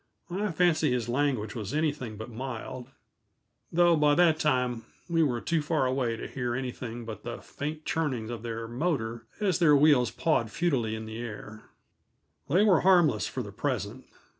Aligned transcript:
I 0.31 0.51
fancy 0.51 0.91
his 0.91 1.07
language 1.07 1.53
was 1.53 1.75
anything 1.75 2.17
but 2.17 2.31
mild, 2.31 2.89
though 3.71 3.95
by 3.95 4.15
that 4.15 4.39
time 4.39 4.83
we 5.07 5.21
were 5.21 5.39
too 5.41 5.61
far 5.61 5.85
away 5.85 6.15
to 6.17 6.27
hear 6.27 6.55
anything 6.55 7.05
but 7.05 7.21
the 7.21 7.39
faint 7.39 7.85
churning 7.85 8.31
of 8.31 8.41
their 8.41 8.67
motor 8.67 9.27
as 9.39 9.59
their 9.59 9.75
wheels 9.75 10.09
pawed 10.09 10.49
futilely 10.49 10.95
in 10.95 11.05
the 11.05 11.19
air. 11.19 11.69
They 12.49 12.63
were 12.63 12.81
harmless 12.81 13.27
for 13.27 13.43
the 13.43 13.51
present. 13.51 14.05